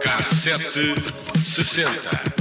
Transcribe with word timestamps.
Cassete 0.00 0.94
60. 1.44 2.31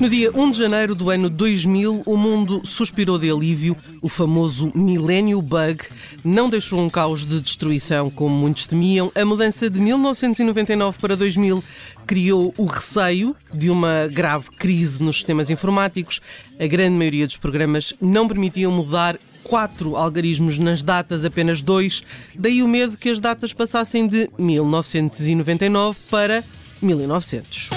No 0.00 0.08
dia 0.08 0.30
1 0.32 0.50
de 0.52 0.58
janeiro 0.58 0.94
do 0.94 1.10
ano 1.10 1.28
2000, 1.28 2.04
o 2.06 2.16
mundo 2.16 2.62
suspirou 2.64 3.18
de 3.18 3.28
alívio. 3.28 3.76
O 4.00 4.08
famoso 4.08 4.70
Millennium 4.72 5.42
Bug 5.42 5.80
não 6.22 6.48
deixou 6.48 6.78
um 6.78 6.88
caos 6.88 7.26
de 7.26 7.40
destruição 7.40 8.10
como 8.10 8.32
muitos 8.32 8.66
temiam. 8.66 9.10
A 9.12 9.24
mudança 9.24 9.68
de 9.68 9.80
1999 9.80 10.98
para 11.00 11.16
2000 11.16 11.64
criou 12.06 12.54
o 12.56 12.64
receio 12.64 13.34
de 13.52 13.70
uma 13.70 14.06
grave 14.06 14.50
crise 14.52 15.02
nos 15.02 15.16
sistemas 15.16 15.50
informáticos. 15.50 16.20
A 16.60 16.66
grande 16.68 16.96
maioria 16.96 17.26
dos 17.26 17.36
programas 17.36 17.92
não 18.00 18.28
permitiam 18.28 18.70
mudar 18.70 19.18
quatro 19.44 19.96
algarismos 19.96 20.58
nas 20.58 20.82
datas, 20.82 21.24
apenas 21.24 21.62
dois. 21.62 22.02
Daí 22.34 22.62
o 22.62 22.68
medo 22.68 22.96
que 22.96 23.10
as 23.10 23.20
datas 23.20 23.52
passassem 23.52 24.06
de 24.06 24.28
1999 24.38 25.98
para 26.10 26.44
1900. 26.82 27.70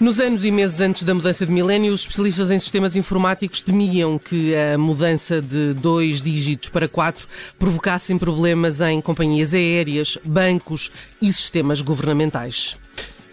Nos 0.00 0.20
anos 0.20 0.44
e 0.44 0.50
meses 0.52 0.80
antes 0.80 1.02
da 1.02 1.12
mudança 1.12 1.44
de 1.44 1.50
milénio, 1.50 1.92
os 1.92 2.02
especialistas 2.02 2.52
em 2.52 2.58
sistemas 2.60 2.94
informáticos 2.94 3.60
temiam 3.60 4.16
que 4.16 4.54
a 4.54 4.78
mudança 4.78 5.42
de 5.42 5.74
dois 5.74 6.22
dígitos 6.22 6.68
para 6.68 6.86
quatro 6.86 7.26
provocassem 7.58 8.16
problemas 8.16 8.80
em 8.80 9.00
companhias 9.00 9.54
aéreas, 9.54 10.16
bancos 10.24 10.92
e 11.20 11.32
sistemas 11.32 11.80
governamentais. 11.80 12.78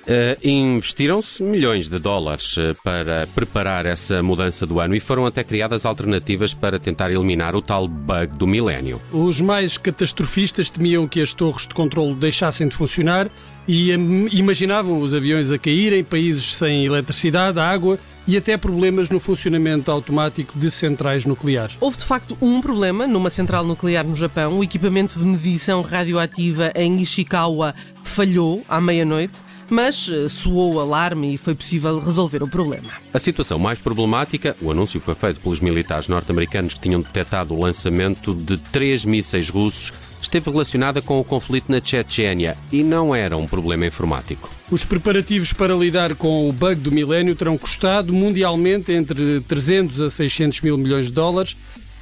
Uh, 0.06 0.38
Investiram-se 0.48 1.42
milhões 1.42 1.88
de 1.88 1.98
dólares 1.98 2.56
uh, 2.58 2.76
para 2.84 3.28
preparar 3.34 3.88
essa 3.88 4.22
mudança 4.22 4.64
do 4.64 4.80
ano 4.80 4.94
e 4.94 5.00
foram 5.00 5.26
até 5.26 5.44
criadas 5.44 5.84
alternativas 5.84 6.54
para 6.54 6.78
tentar 6.78 7.10
eliminar 7.10 7.56
o 7.56 7.62
tal 7.62 7.88
bug 7.88 8.38
do 8.38 8.46
milénio. 8.46 9.02
Os 9.12 9.42
mais 9.42 9.78
catastrofistas 9.78 10.70
temiam 10.70 11.08
que 11.08 11.22
as 11.22 11.34
torres 11.34 11.66
de 11.66 11.74
controlo 11.74 12.14
deixassem 12.14 12.68
de 12.68 12.76
funcionar 12.76 13.28
e 13.68 13.96
um, 13.96 14.28
imaginavam 14.32 15.00
os 15.00 15.14
aviões 15.16 15.52
a 15.52 15.58
caírem, 15.58 16.04
países 16.04 16.56
sem 16.56 16.86
eletricidade, 16.86 17.60
água 17.60 17.98
e 18.28 18.38
até 18.38 18.58
problemas 18.58 19.10
no 19.10 19.20
funcionamento 19.20 19.90
automático 19.90 20.58
de 20.58 20.70
centrais 20.70 21.26
nucleares. 21.26 21.76
Houve 21.80 21.98
de 21.98 22.06
facto 22.06 22.38
um 22.40 22.62
problema 22.62 23.08
numa 23.08 23.32
central 23.32 23.64
nuclear 23.64 24.06
no 24.06 24.16
Japão. 24.16 24.60
O 24.60 24.64
equipamento 24.64 25.18
de 25.18 25.26
medição 25.26 25.82
radioativa 25.82 26.72
em 26.76 27.02
Ishikawa 27.02 27.74
falhou 28.04 28.64
à 28.70 28.80
meia-noite 28.80 29.34
mas 29.70 30.10
eh, 30.10 30.30
soou 30.30 30.76
o 30.76 30.80
alarme 30.80 31.34
e 31.34 31.38
foi 31.38 31.56
possível 31.56 32.00
resolver 32.00 32.44
o 32.44 32.48
problema. 32.48 32.94
A 33.14 33.20
situação 33.20 33.58
mais 33.58 33.80
problemática, 33.80 34.56
o 34.62 34.72
anúncio 34.72 35.00
foi 35.00 35.16
feito 35.16 35.40
pelos 35.40 35.60
militares 35.60 36.08
norte-americanos 36.08 36.74
que 36.74 36.82
tinham 36.82 37.02
detectado 37.02 37.54
o 37.54 37.62
lançamento 37.62 38.34
de 38.34 38.58
três 38.58 39.06
mísseis 39.06 39.50
russos, 39.50 39.92
esteve 40.22 40.50
relacionada 40.50 41.02
com 41.02 41.20
o 41.20 41.24
conflito 41.24 41.72
na 41.72 41.82
Chechênia 41.84 42.58
e 42.72 42.84
não 42.84 43.14
era 43.14 43.38
um 43.38 43.48
problema 43.48 43.86
informático. 43.86 44.50
Os 44.72 44.84
preparativos 44.84 45.54
para 45.54 45.76
lidar 45.76 46.16
com 46.16 46.50
o 46.50 46.54
bug 46.54 46.76
do 46.76 46.92
milénio 46.92 47.36
terão 47.36 47.58
custado 47.58 48.12
mundialmente 48.14 48.92
entre 48.92 49.42
300 49.42 50.02
a 50.02 50.10
600 50.10 50.62
mil 50.62 50.78
milhões 50.78 51.08
de 51.08 51.12
dólares 51.12 51.56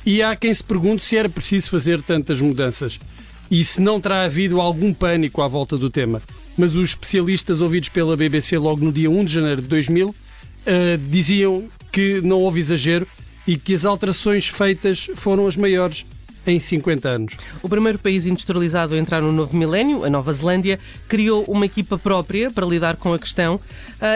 e 0.06 0.22
há 0.22 0.36
quem 0.36 0.54
se 0.54 0.64
pergunte 0.64 1.04
se 1.04 1.18
era 1.18 1.30
preciso 1.30 1.70
fazer 1.70 2.02
tantas 2.02 2.42
mudanças 2.42 3.00
e 3.52 3.64
se 3.64 3.82
não 3.82 4.00
terá 4.00 4.24
havido 4.24 4.60
algum 4.60 4.94
pânico 4.94 5.42
à 5.42 5.48
volta 5.48 5.78
do 5.78 5.90
tema 5.90 6.22
mas 6.58 6.76
os 6.76 6.90
especialistas 6.90 7.62
ouvidos 7.62 7.90
pela 7.90 8.16
BBC 8.16 8.58
logo 8.58 8.84
no 8.84 8.92
dia 8.92 9.10
1 9.10 9.26
de 9.26 9.34
janeiro 9.34 9.62
de 9.62 9.68
2000 9.68 10.10
uh, 10.10 10.16
eh, 10.66 11.00
diziam 11.10 11.66
que 11.92 12.22
não 12.22 12.40
houve 12.40 12.60
exagero 12.60 13.08
e 13.46 13.58
que 13.58 13.74
as 13.74 13.86
alterações 13.86 14.48
feitas 14.48 15.10
foram 15.16 15.48
as 15.48 15.58
maiores 15.58 16.06
em 16.46 16.60
50 16.60 17.08
anos. 17.08 17.34
O 17.62 17.70
primeiro 17.70 17.98
país 17.98 18.26
industrializado 18.26 18.94
a 18.94 18.98
entrar 18.98 19.22
no 19.22 19.32
novo 19.32 19.56
milénio, 19.56 20.04
a 20.04 20.10
Nova 20.10 20.34
Zelândia, 20.34 20.80
criou 21.08 21.44
uma 21.48 21.66
equipa 21.66 21.98
própria 21.98 22.52
para 22.52 22.66
lidar 22.66 22.98
com 22.98 23.14
a 23.14 23.20
questão 23.20 23.56
uh, 23.56 23.62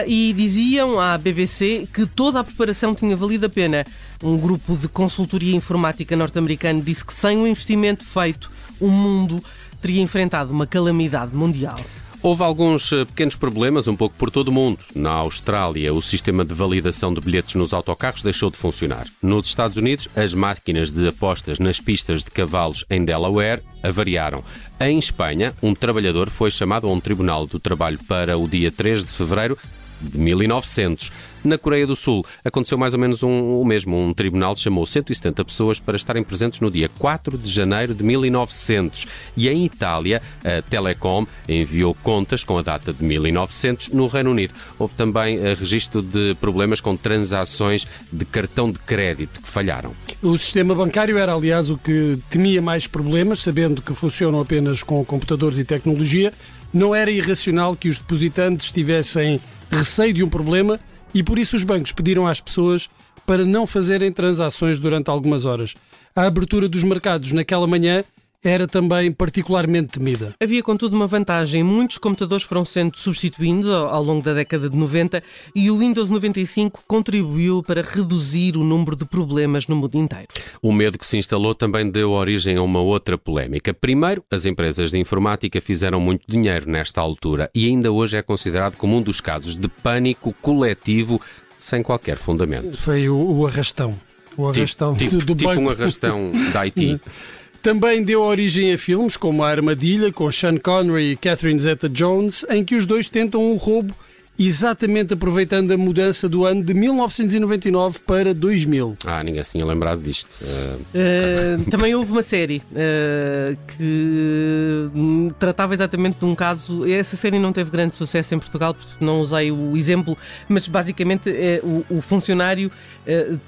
e 0.06 0.32
diziam 0.34 1.00
à 1.00 1.16
BBC 1.16 1.88
que 1.92 2.06
toda 2.06 2.40
a 2.40 2.44
preparação 2.44 2.94
tinha 2.94 3.16
valido 3.16 3.46
a 3.46 3.48
pena. 3.48 3.84
Um 4.22 4.36
grupo 4.36 4.76
de 4.76 4.88
consultoria 4.88 5.54
informática 5.54 6.16
norte-americano 6.16 6.82
disse 6.82 7.04
que 7.04 7.14
sem 7.14 7.38
o 7.38 7.46
investimento 7.46 8.04
feito, 8.04 8.50
o 8.80 8.88
mundo 8.88 9.42
teria 9.80 10.02
enfrentado 10.02 10.52
uma 10.52 10.66
calamidade 10.66 11.34
mundial. 11.34 11.80
Houve 12.20 12.42
alguns 12.42 12.90
eh, 12.92 13.04
pequenos 13.04 13.36
problemas, 13.36 13.86
um 13.86 13.94
pouco 13.94 14.16
por 14.16 14.28
todo 14.28 14.48
o 14.48 14.52
mundo. 14.52 14.80
Na 14.92 15.10
Austrália, 15.12 15.94
o 15.94 16.02
sistema 16.02 16.44
de 16.44 16.52
validação 16.52 17.14
de 17.14 17.20
bilhetes 17.20 17.54
nos 17.54 17.72
autocarros 17.72 18.22
deixou 18.22 18.50
de 18.50 18.56
funcionar. 18.56 19.06
Nos 19.22 19.46
Estados 19.46 19.76
Unidos, 19.76 20.08
as 20.16 20.34
máquinas 20.34 20.90
de 20.90 21.06
apostas 21.06 21.60
nas 21.60 21.78
pistas 21.78 22.24
de 22.24 22.30
cavalos 22.32 22.84
em 22.90 23.04
Delaware 23.04 23.62
avariaram. 23.84 24.42
Em 24.80 24.98
Espanha, 24.98 25.54
um 25.62 25.74
trabalhador 25.74 26.28
foi 26.28 26.50
chamado 26.50 26.88
a 26.88 26.92
um 26.92 26.98
tribunal 26.98 27.46
do 27.46 27.60
trabalho 27.60 28.00
para 28.08 28.36
o 28.36 28.48
dia 28.48 28.72
3 28.72 29.04
de 29.04 29.12
fevereiro 29.12 29.56
de 30.00 30.18
1900. 30.18 31.10
Na 31.44 31.56
Coreia 31.56 31.86
do 31.86 31.94
Sul 31.94 32.26
aconteceu 32.44 32.76
mais 32.76 32.94
ou 32.94 33.00
menos 33.00 33.22
um, 33.22 33.60
o 33.60 33.64
mesmo. 33.64 33.96
Um 33.96 34.12
tribunal 34.12 34.56
chamou 34.56 34.84
170 34.84 35.44
pessoas 35.44 35.78
para 35.78 35.96
estarem 35.96 36.22
presentes 36.22 36.60
no 36.60 36.70
dia 36.70 36.90
4 36.98 37.38
de 37.38 37.50
janeiro 37.50 37.94
de 37.94 38.02
1900. 38.02 39.06
E 39.36 39.48
em 39.48 39.64
Itália, 39.64 40.20
a 40.44 40.62
Telecom 40.62 41.26
enviou 41.48 41.94
contas 41.94 42.42
com 42.42 42.58
a 42.58 42.62
data 42.62 42.92
de 42.92 43.02
1900. 43.04 43.90
No 43.90 44.08
Reino 44.08 44.30
Unido 44.30 44.52
houve 44.78 44.94
também 44.94 45.38
eh, 45.38 45.54
registro 45.54 46.02
de 46.02 46.34
problemas 46.40 46.80
com 46.80 46.96
transações 46.96 47.86
de 48.12 48.24
cartão 48.24 48.70
de 48.70 48.78
crédito 48.80 49.40
que 49.40 49.48
falharam. 49.48 49.92
O 50.22 50.36
sistema 50.36 50.74
bancário 50.74 51.16
era, 51.16 51.32
aliás, 51.32 51.70
o 51.70 51.78
que 51.78 52.18
temia 52.28 52.60
mais 52.60 52.86
problemas, 52.86 53.40
sabendo 53.40 53.80
que 53.80 53.94
funcionam 53.94 54.40
apenas 54.40 54.82
com 54.82 55.04
computadores 55.04 55.58
e 55.58 55.64
tecnologia. 55.64 56.32
Não 56.72 56.94
era 56.94 57.10
irracional 57.10 57.76
que 57.76 57.88
os 57.88 57.98
depositantes 57.98 58.70
tivessem 58.72 59.40
receio 59.70 60.12
de 60.12 60.22
um 60.22 60.28
problema 60.28 60.78
e 61.14 61.22
por 61.22 61.38
isso 61.38 61.56
os 61.56 61.64
bancos 61.64 61.92
pediram 61.92 62.26
às 62.26 62.40
pessoas 62.40 62.88
para 63.26 63.44
não 63.44 63.66
fazerem 63.66 64.10
transações 64.10 64.80
durante 64.80 65.10
algumas 65.10 65.44
horas. 65.44 65.74
A 66.14 66.22
abertura 66.22 66.68
dos 66.68 66.82
mercados 66.82 67.32
naquela 67.32 67.66
manhã 67.66 68.04
era 68.42 68.68
também 68.68 69.10
particularmente 69.10 69.98
temida. 69.98 70.34
Havia, 70.40 70.62
contudo, 70.62 70.94
uma 70.94 71.06
vantagem. 71.06 71.62
Muitos 71.62 71.98
computadores 71.98 72.44
foram 72.44 72.64
sendo 72.64 72.96
substituídos 72.96 73.68
ao 73.68 74.02
longo 74.02 74.22
da 74.22 74.32
década 74.32 74.70
de 74.70 74.76
90 74.76 75.22
e 75.54 75.70
o 75.70 75.78
Windows 75.78 76.08
95 76.10 76.82
contribuiu 76.86 77.62
para 77.62 77.82
reduzir 77.82 78.56
o 78.56 78.64
número 78.64 78.96
de 78.96 79.04
problemas 79.04 79.66
no 79.66 79.76
mundo 79.76 79.96
inteiro. 79.96 80.28
O 80.62 80.72
medo 80.72 80.98
que 80.98 81.06
se 81.06 81.16
instalou 81.16 81.54
também 81.54 81.90
deu 81.90 82.12
origem 82.12 82.56
a 82.56 82.62
uma 82.62 82.80
outra 82.80 83.18
polémica. 83.18 83.74
Primeiro, 83.74 84.22
as 84.30 84.44
empresas 84.44 84.90
de 84.90 84.98
informática 84.98 85.60
fizeram 85.60 86.00
muito 86.00 86.24
dinheiro 86.28 86.70
nesta 86.70 87.00
altura 87.00 87.50
e 87.54 87.66
ainda 87.66 87.90
hoje 87.90 88.16
é 88.16 88.22
considerado 88.22 88.76
como 88.76 88.96
um 88.96 89.02
dos 89.02 89.20
casos 89.20 89.56
de 89.56 89.68
pânico 89.68 90.32
coletivo 90.40 91.20
sem 91.58 91.82
qualquer 91.82 92.16
fundamento. 92.16 92.76
Foi 92.76 93.08
o, 93.08 93.16
o 93.16 93.46
arrastão. 93.46 93.98
O 94.36 94.48
arrastão 94.48 94.94
tipo, 94.94 95.16
do, 95.16 95.26
do 95.26 95.34
tipo 95.34 95.50
banco. 95.50 95.62
um 95.62 95.68
arrastão 95.68 96.30
da 96.52 96.60
IT. 96.60 97.00
Também 97.68 98.02
deu 98.02 98.22
origem 98.22 98.72
a 98.72 98.78
filmes 98.78 99.14
como 99.14 99.44
A 99.44 99.50
Armadilha, 99.50 100.10
com 100.10 100.32
Sean 100.32 100.56
Connery 100.56 101.10
e 101.10 101.16
Catherine 101.16 101.58
Zeta-Jones, 101.58 102.46
em 102.48 102.64
que 102.64 102.74
os 102.74 102.86
dois 102.86 103.10
tentam 103.10 103.42
um 103.42 103.56
roubo 103.56 103.94
exatamente 104.38 105.12
aproveitando 105.12 105.72
a 105.72 105.76
mudança 105.76 106.28
do 106.28 106.46
ano 106.46 106.62
de 106.62 106.72
1999 106.72 107.98
para 108.06 108.32
2000. 108.32 108.96
Ah, 109.04 109.22
ninguém 109.22 109.42
se 109.42 109.50
tinha 109.50 109.66
lembrado 109.66 110.00
disto. 110.00 110.28
Uh... 110.40 111.58
Uh, 111.58 111.70
também 111.70 111.94
houve 111.94 112.12
uma 112.12 112.22
série 112.22 112.62
uh, 112.70 113.58
que 113.76 114.90
tratava 115.38 115.74
exatamente 115.74 116.20
de 116.20 116.24
um 116.24 116.34
caso. 116.36 116.88
Essa 116.88 117.16
série 117.16 117.38
não 117.38 117.52
teve 117.52 117.70
grande 117.70 117.96
sucesso 117.96 118.34
em 118.34 118.38
Portugal, 118.38 118.72
porque 118.72 119.04
não 119.04 119.20
usei 119.20 119.50
o 119.50 119.76
exemplo, 119.76 120.16
mas 120.48 120.68
basicamente 120.68 121.30
o, 121.62 121.98
o, 121.98 122.00
funcionário 122.00 122.70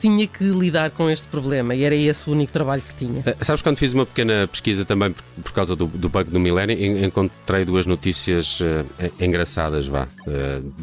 tinha 0.00 0.26
que 0.26 0.44
lidar 0.44 0.90
com 0.90 1.10
este 1.10 1.26
problema 1.26 1.74
e 1.74 1.84
era 1.84 1.94
esse 1.94 2.28
o 2.28 2.32
único 2.32 2.52
trabalho 2.52 2.82
que 2.82 2.94
tinha. 2.94 3.22
sabes, 3.42 3.62
quando 3.62 3.76
fiz 3.76 3.92
uma 3.92 4.06
pequena 4.06 4.48
pesquisa 4.48 4.84
também 4.84 5.12
por, 5.12 5.22
por 5.42 5.52
causa 5.52 5.76
do, 5.76 5.86
do 5.86 6.08
bug 6.08 6.30
do 6.30 6.40
milénio, 6.40 7.04
encontrei 7.04 7.64
duas 7.64 7.86
notícias 7.86 8.60
engraçadas, 9.20 9.86
vá 9.86 10.08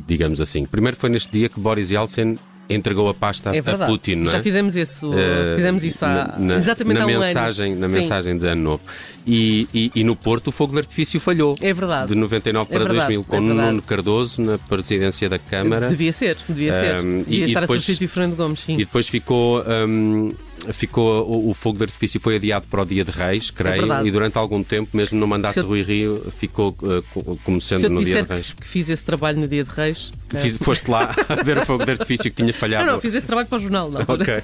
digamos 0.08 0.42
assim. 0.42 0.66
Primeiro 0.66 0.98
foi 0.98 1.10
neste 1.10 1.32
dia 1.32 1.50
que 1.50 1.60
Boris 1.60 1.92
Yeltsin 1.92 2.38
entregou 2.70 3.08
a 3.10 3.14
pasta 3.14 3.56
É 3.56 3.60
a. 3.60 3.86
Putin, 3.88 4.24
é? 4.28 4.32
Já 4.32 4.42
fizemos 4.42 4.76
isso, 4.76 5.12
Eh, 5.14 5.56
fizemos 5.56 5.84
isso 5.84 6.04
há, 6.06 6.36
na, 6.38 6.56
exatamente 6.56 6.98
na 6.98 7.04
há 7.04 7.08
um 7.08 7.20
mensagem, 7.20 7.72
ano. 7.74 7.82
Na 7.82 7.90
Sim. 7.90 7.96
mensagem 7.96 8.38
de 8.38 8.48
Ano 8.48 8.62
Novo. 8.62 8.84
E, 9.26 9.68
e- 9.74 9.92
e 9.96 10.04
no 10.04 10.16
Porto 10.16 10.48
o 10.48 10.52
fogo 10.52 10.74
de 10.74 10.80
artifício 10.80 11.20
falhou. 11.20 11.56
É 11.62 11.74
verdade. 11.74 12.08
De 12.08 12.16
99 12.16 12.70
para 12.70 12.76
É 12.76 12.80
verdade, 12.80 13.14
2000, 13.16 13.24
com 13.26 13.36
é. 13.38 13.40
Nuno 13.40 13.82
Cardoso 13.82 14.42
na 14.42 14.58
presidência 14.58 15.28
da 15.30 15.38
Câmara. 15.40 15.90
Devia 15.90 16.14
ser, 16.14 16.38
devia 16.48 16.74
ser. 16.74 16.96
Um, 17.04 17.20
e- 17.20 17.24
devia 17.24 17.40
e 17.40 17.44
estar 17.44 17.62
depois- 17.62 17.82
a 17.82 17.86
substituir 17.86 18.08
Fernando 18.08 18.36
Gomes, 18.36 18.60
sim. 18.62 18.74
E 18.76 18.78
depois 18.78 19.08
ficou, 19.08 19.64
hum, 19.88 20.32
ficou 20.72 21.26
o, 21.30 21.50
o 21.50 21.54
fogo 21.54 21.78
de 21.78 21.84
artifício 21.86 22.20
foi 22.20 22.36
adiado 22.38 22.66
para 22.70 22.82
o 22.82 22.86
Dia 22.86 23.04
de 23.04 23.12
Reis, 23.12 23.50
creio, 23.50 23.92
É 23.92 24.06
e 24.06 24.12
durante 24.12 24.38
algum 24.38 24.64
tempo, 24.64 24.96
mesmo 24.96 25.20
no 25.20 25.28
mandato 25.28 25.58
eu- 25.58 25.64
de 25.64 25.70
Rui 25.70 25.82
Rio, 25.84 26.22
ficou 26.40 26.70
uh, 26.82 27.04
co- 27.14 27.38
como 27.44 27.60
sendo 27.62 27.90
no 27.90 28.04
Dia 28.04 28.24
de 28.24 28.34
Reis. 28.34 28.54
que 28.60 28.66
fiz 28.68 28.90
esse 28.90 29.04
trabalho 29.04 29.40
no 29.40 29.48
dia 29.48 29.64
de 29.64 29.70
Reis. 29.72 30.12
Fiz- 30.30 30.58
foste 30.58 30.90
lá 30.90 31.16
a 31.30 31.44
ver 31.44 31.58
o 31.60 31.66
fogo 31.66 31.86
de 31.86 31.92
artifício 31.92 32.30
que 32.32 32.42
tinha 32.42 32.54
falhado. 32.54 32.86
Não, 32.86 32.94
não, 32.94 33.02
fiz 33.02 33.14
esse 33.14 33.26
trabalho 33.26 33.48
para 33.48 33.58
o 33.58 33.62
jornal, 33.62 33.90
não. 33.90 34.02
Ok. 34.02 34.42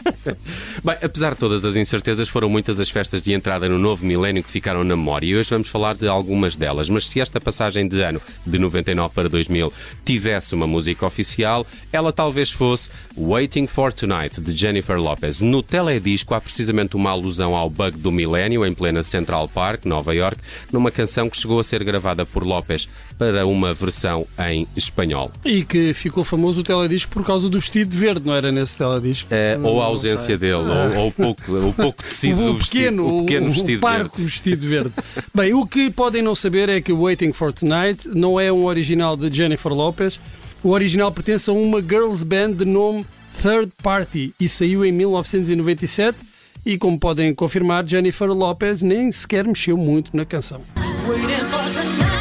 Bem, 0.84 0.98
apesar 1.02 1.32
de 1.34 1.38
todas 1.40 1.66
as 1.66 1.76
incertezas, 1.76 2.30
foram 2.30 2.50
muitas 2.50 2.80
as 2.80 2.90
festas 2.90 3.22
de 3.22 3.34
entrada 3.34 3.68
no 3.68 3.78
novo 3.78 4.06
milénio 4.06 4.44
que 4.44 4.50
ficaram 4.50 4.84
na 4.84 4.96
memória 4.96 5.26
e 5.28 5.36
hoje 5.36 5.50
vamos 5.50 5.70
falar 5.70 5.96
de 5.96 6.08
algumas 6.08 6.56
delas. 6.56 6.90
Mas 6.90 7.08
se 7.08 7.20
esta 7.20 7.40
passagem 7.40 7.88
de 7.88 8.02
ano, 8.02 8.22
de 8.46 8.58
99 8.60 9.14
para 9.14 9.28
2000, 9.30 9.72
tivesse 10.06 10.54
uma 10.56 10.68
música 10.68 11.06
oficial, 11.06 11.66
ela 11.92 12.12
talvez 12.12 12.52
fosse 12.52 12.90
Waiting 13.18 13.68
for 13.68 13.92
Tonight, 13.94 14.40
de 14.42 14.56
Jennifer 14.56 14.98
Lopez. 14.98 15.42
No 15.42 15.62
teledisco 15.62 16.34
há 16.34 16.42
precisamente 16.42 16.96
uma 16.96 17.10
alusão 17.12 17.56
ao 17.56 17.70
bug 17.70 17.98
do 17.98 18.12
milénio 18.12 18.66
em 18.66 18.74
plena 18.74 19.04
Central 19.04 19.48
Park, 19.48 19.86
Nova 19.86 20.14
York, 20.14 20.38
numa 20.72 20.92
canção 20.92 21.30
que 21.30 21.38
chegou 21.38 21.60
a 21.60 21.64
ser 21.64 21.84
gravada 21.84 22.26
por 22.26 22.44
Lopez 22.44 22.88
para 23.18 23.46
uma 23.46 23.74
versão 23.74 24.26
em 24.50 24.68
espanhol. 24.76 25.32
E 25.46 25.64
que 25.74 25.92
ficou 25.92 26.24
famoso 26.24 26.62
o 26.62 26.64
teledisco 26.64 27.12
por 27.12 27.26
causa 27.26 27.50
do 27.50 27.60
vestido 27.60 27.98
verde, 27.98 28.28
não 28.28 28.36
era 28.36 28.52
nesse 28.52 28.78
teledisco? 28.78 29.28
Eh, 29.32 29.58
ou 29.64 29.82
a 29.82 29.86
ausência 29.86 30.38
dele, 30.38 30.54
ou, 30.54 30.98
ou 31.00 31.08
o 31.08 31.12
pouco, 31.12 31.52
o 31.52 31.74
pouco 31.74 32.04
tecido 32.04 32.38
o 32.46 32.54
do 32.54 32.58
vestido, 32.60 32.80
pequeno, 32.80 33.18
o 33.22 33.26
pequeno 33.26 33.48
o, 33.48 33.52
vestido 33.52 33.78
o 33.78 33.82
parco 33.82 34.18
verde. 34.18 34.24
vestido 34.24 34.68
verde. 34.68 34.92
Bem, 35.34 35.52
o 35.56 35.66
que 35.66 35.90
podem 35.90 36.22
não 36.22 36.36
saber 36.36 36.70
é 36.70 36.80
que 36.80 36.94
o 36.94 37.02
Waiting 37.02 37.34
for 37.34 37.52
Tonight 37.52 38.08
não 38.10 38.40
é 38.40 38.52
um 38.52 38.66
original 38.66 39.18
de 39.18 39.36
Jennifer 39.36 39.74
Lopez. 39.74 40.20
O 40.62 40.70
original 40.70 41.12
pertence 41.12 41.50
a 41.50 41.54
uma 41.54 41.82
girls 41.82 42.24
band 42.24 42.52
de 42.52 42.66
nome 42.66 43.04
Third 43.42 43.72
Party 43.82 44.32
e 44.40 44.48
saiu 44.48 44.86
em 44.86 44.92
1997. 44.92 46.20
E 46.64 46.78
como 46.78 47.00
podem 47.00 47.34
confirmar, 47.34 47.84
Jennifer 47.88 48.32
Lopez 48.32 48.84
nem 48.84 49.12
sequer 49.12 49.44
mexeu 49.44 49.76
muito 49.76 50.16
na 50.16 50.24
canção. 50.24 50.62
Waiting 51.08 51.44
for 51.50 51.64
tonight. 51.74 52.13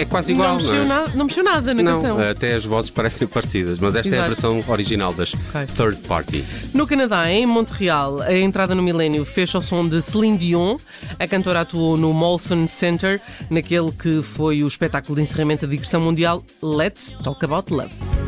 É, 0.00 0.04
quase 0.06 0.32
igual, 0.32 0.48
não, 0.48 0.56
não, 0.56 0.62
mexeu 0.64 0.82
é? 0.82 0.86
nada, 0.86 1.12
não 1.14 1.24
mexeu 1.26 1.44
nada 1.44 1.74
na 1.74 1.82
Não, 1.82 2.02
canção. 2.02 2.20
até 2.20 2.54
as 2.54 2.64
vozes 2.64 2.90
parecem 2.90 3.28
parecidas, 3.28 3.78
mas 3.78 3.94
esta 3.94 4.08
é 4.08 4.12
a 4.12 4.26
Exato. 4.26 4.28
versão 4.30 4.72
original 4.72 5.12
das 5.12 5.32
Third 5.76 5.96
Party. 6.08 6.44
No 6.72 6.86
Canadá, 6.86 7.30
em 7.30 7.44
Montreal, 7.44 8.22
a 8.22 8.34
entrada 8.34 8.74
no 8.74 8.82
milénio 8.82 9.24
fez 9.24 9.54
ao 9.54 9.60
som 9.60 9.86
de 9.86 10.00
Celine 10.00 10.38
Dion. 10.38 10.76
A 11.18 11.26
cantora 11.26 11.60
atuou 11.60 11.98
no 11.98 12.12
Molson 12.14 12.66
Center, 12.66 13.20
naquele 13.50 13.92
que 13.92 14.22
foi 14.22 14.62
o 14.62 14.68
espetáculo 14.68 15.16
de 15.16 15.22
encerramento 15.22 15.66
da 15.66 15.70
digressão 15.70 16.00
mundial 16.00 16.42
Let's 16.62 17.14
Talk 17.22 17.44
About 17.44 17.72
Love. 17.72 18.19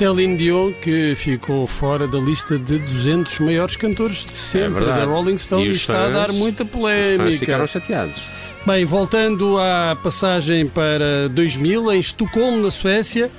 Celine 0.00 0.34
Dion, 0.34 0.72
que 0.72 1.14
ficou 1.14 1.66
fora 1.66 2.08
da 2.08 2.18
lista 2.18 2.58
de 2.58 2.78
200 2.78 3.38
maiores 3.40 3.76
cantores 3.76 4.24
de 4.24 4.34
sempre 4.34 4.82
É 4.82 4.86
da 4.86 5.04
Rolling 5.04 5.36
Stone 5.36 5.64
E 5.66 5.68
e 5.68 5.72
está 5.72 5.92
a 5.92 6.02
fãs- 6.04 6.12
dar 6.14 6.32
muita 6.32 6.62
Os 6.64 6.70
fãs 6.70 6.78
polémica. 6.80 7.38
ficaram 7.38 7.66
chateados. 7.66 8.26
Bem, 8.64 8.86
voltando 8.86 9.58
à 9.60 9.94
passagem 10.02 10.66
para 10.66 11.28
2000, 11.28 11.92
em 11.92 12.00
Estocolmo, 12.00 12.62
na 12.62 12.70
Suécia, 12.70 13.30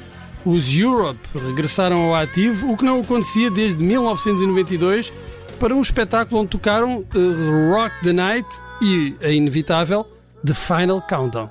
os 0.46 0.72
Europe 0.72 1.20
regressaram 1.34 1.98
ao 2.04 2.16
ativo, 2.16 2.72
o 2.72 2.78
que 2.78 2.86
não 2.86 3.02
acontecia 3.02 3.50
desde 3.50 3.82
1992, 3.84 5.12
para 5.60 5.74
um 5.74 5.82
espetáculo 5.82 6.42
onde 6.42 6.50
tocaram 6.52 7.04
eh, 7.16 7.72
Rock 7.74 7.96
the 8.04 8.14
Night 8.14 8.48
e 8.84 9.16
a 9.24 9.30
inevitável 9.30 10.06
The 10.46 10.54
Final 10.54 11.02
Countdown. 11.10 11.50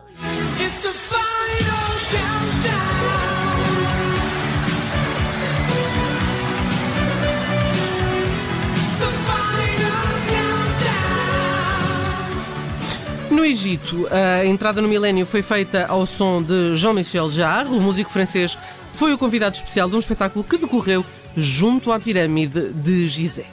No 13.41 13.47
Egito, 13.47 14.07
a 14.11 14.45
entrada 14.45 14.83
no 14.83 14.87
milénio 14.87 15.25
foi 15.25 15.41
feita 15.41 15.87
ao 15.89 16.05
som 16.05 16.43
de 16.43 16.77
Jean-Michel 16.77 17.31
Jarre, 17.31 17.71
o 17.71 17.81
músico 17.81 18.11
francês 18.11 18.59
foi 18.93 19.15
o 19.15 19.19
convidado 19.19 19.57
especial 19.57 19.89
de 19.89 19.97
um 19.97 19.99
espetáculo 19.99 20.45
que 20.45 20.59
decorreu 20.59 21.03
junto 21.35 21.91
à 21.91 21.99
pirâmide 21.99 22.69
de 22.69 23.09
Gizé. 23.09 23.47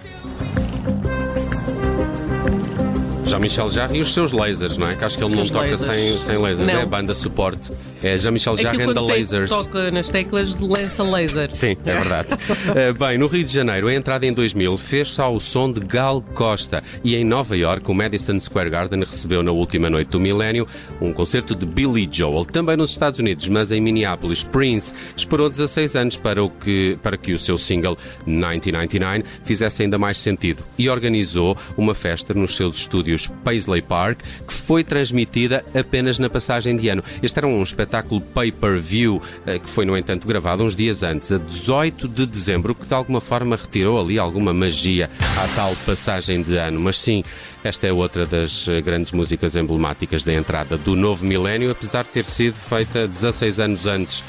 Jean-Michel 3.25 3.69
Jarre 3.71 3.99
e 3.99 4.01
os 4.01 4.13
seus 4.13 4.33
lasers, 4.33 4.75
não 4.75 4.87
é? 4.87 4.93
Que 4.93 5.05
acho 5.05 5.17
que 5.17 5.23
ele 5.23 5.35
não 5.35 5.47
toca 5.47 5.69
lasers. 5.69 5.79
sem, 5.79 6.17
sem 6.17 6.37
lasers. 6.37 6.67
Não. 6.67 6.79
É 6.79 6.81
a 6.81 6.85
banda 6.85 7.15
suporte. 7.15 7.71
É 8.07 8.17
Jean-Michel 8.17 8.55
Jarre 8.57 8.77
the 8.77 8.83
quando 8.85 9.05
tem- 9.07 9.17
Lasers. 9.19 9.49
toca 9.49 9.91
nas 9.91 10.09
teclas 10.09 10.55
lança 10.59 11.03
laser. 11.03 11.49
Sim, 11.53 11.75
é 11.85 11.93
verdade. 11.95 12.27
Eh, 12.75 12.93
bem, 12.93 13.17
no 13.17 13.27
Rio 13.27 13.43
de 13.43 13.51
Janeiro, 13.51 13.87
a 13.87 13.93
entrada 13.93 14.25
em 14.25 14.33
2000 14.33 14.77
fez-se 14.77 15.19
ao 15.21 15.39
som 15.39 15.71
de 15.71 15.79
Gal 15.79 16.21
Costa 16.33 16.83
e 17.03 17.15
em 17.15 17.23
Nova 17.23 17.55
York, 17.57 17.89
o 17.89 17.93
Madison 17.93 18.39
Square 18.39 18.69
Garden 18.69 18.99
recebeu 18.99 19.41
na 19.41 19.51
última 19.51 19.89
noite 19.89 20.09
do 20.09 20.19
milénio 20.19 20.67
um 21.01 21.11
concerto 21.11 21.55
de 21.55 21.65
Billy 21.65 22.07
Joel. 22.11 22.45
Também 22.45 22.77
nos 22.77 22.91
Estados 22.91 23.19
Unidos, 23.19 23.47
mas 23.47 23.71
em 23.71 23.81
Minneapolis, 23.81 24.43
Prince 24.43 24.93
esperou 25.15 25.49
16 25.49 25.95
anos 25.95 26.17
para, 26.17 26.43
o 26.43 26.49
que, 26.49 26.97
para 27.01 27.17
que 27.17 27.33
o 27.33 27.39
seu 27.39 27.57
single 27.57 27.97
1999 28.25 29.23
fizesse 29.43 29.83
ainda 29.83 29.97
mais 29.97 30.17
sentido 30.17 30.63
e 30.77 30.89
organizou 30.89 31.57
uma 31.77 31.93
festa 31.93 32.33
nos 32.33 32.55
seus 32.55 32.77
estúdios 32.77 33.27
Paisley 33.43 33.81
Park 33.81 34.19
que 34.47 34.53
foi 34.53 34.83
transmitida 34.83 35.63
apenas 35.77 36.19
na 36.19 36.29
passagem 36.29 36.75
de 36.77 36.89
ano. 36.89 37.03
Este 37.21 37.39
era 37.39 37.47
um 37.47 37.61
espetáculo 37.63 37.96
pay-per-view 38.03 39.21
eh, 39.45 39.59
que 39.59 39.69
foi, 39.69 39.85
no 39.85 39.97
entanto, 39.97 40.27
gravado 40.27 40.63
uns 40.63 40.75
dias 40.75 41.03
antes, 41.03 41.31
a 41.31 41.37
18 41.37 42.07
de 42.07 42.25
dezembro, 42.25 42.73
que 42.73 42.85
de 42.85 42.93
alguma 42.93 43.21
forma 43.21 43.55
retirou 43.55 43.99
ali 43.99 44.19
alguma 44.19 44.53
magia 44.53 45.09
à 45.37 45.47
tal 45.55 45.75
passagem 45.85 46.41
de 46.41 46.57
ano. 46.57 46.79
Mas 46.79 46.97
sim, 46.97 47.23
esta 47.63 47.87
é 47.87 47.91
outra 47.93 48.25
das 48.25 48.67
eh, 48.67 48.81
grandes 48.81 49.11
músicas 49.11 49.55
emblemáticas 49.55 50.23
da 50.23 50.33
entrada 50.33 50.77
do 50.77 50.95
novo 50.95 51.25
milénio, 51.25 51.71
apesar 51.71 52.03
de 52.03 52.09
ter 52.09 52.25
sido 52.25 52.55
feita 52.55 53.07
16 53.07 53.59
anos 53.59 53.87
antes 53.87 54.23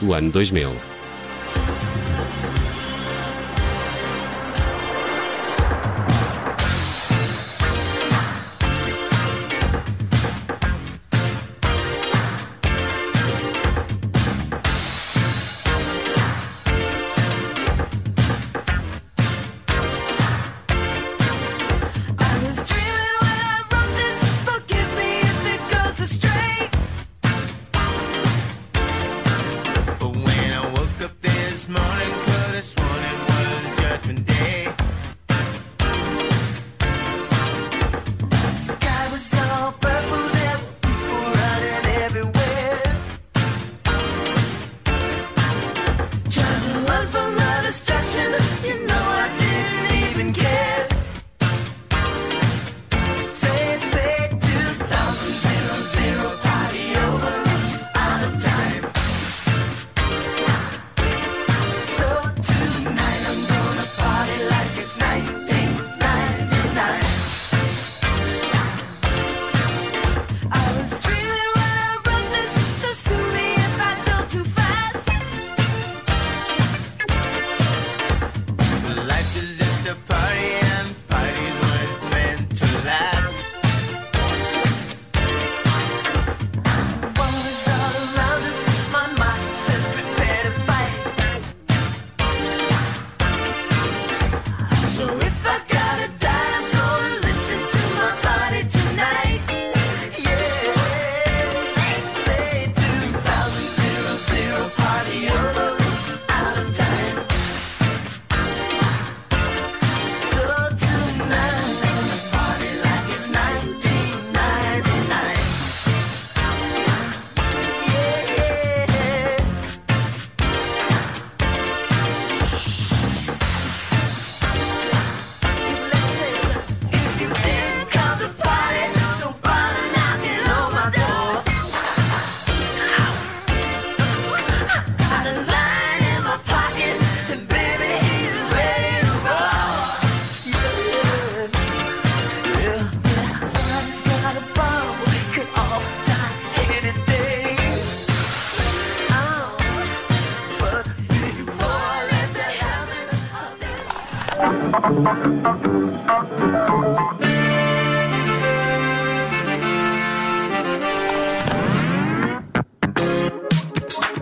do 0.00 0.12
ano 0.12 0.30
2000. 0.30 0.91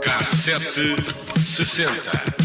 Cassete 0.01 0.95
60. 1.45 2.40